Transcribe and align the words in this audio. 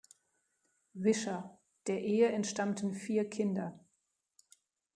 Wischer; 0.95 1.59
der 1.85 2.01
Ehe 2.01 2.29
entstammten 2.29 2.91
vier 2.95 3.29
Kinder. 3.29 3.79